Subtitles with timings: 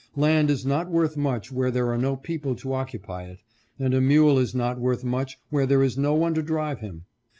[0.15, 3.41] Land is not worth much where there are no people to occupy it,
[3.77, 7.05] and a mule is not worth much where there is no one to drive him.